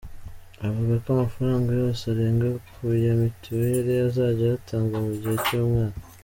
[0.67, 5.99] Avuga ko amafaranga yose arenga ku ya mitweli azajya ayatanga mu gihe cy’umwaka.